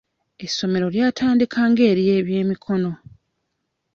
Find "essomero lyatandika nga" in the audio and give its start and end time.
0.45-1.83